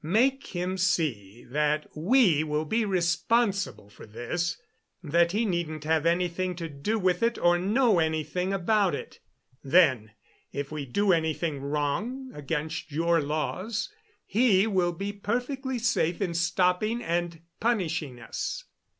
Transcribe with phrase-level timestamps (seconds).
[0.03, 4.57] Make him see that we will be responsible for this
[5.03, 9.19] that he needn't have anything to do with it or know anything about it.
[9.63, 10.09] Then,
[10.51, 13.93] if we do anything wrong against your laws,
[14.25, 18.63] he will be perfectly safe in stopping and punishing us."